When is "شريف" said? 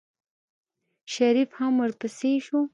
1.13-1.49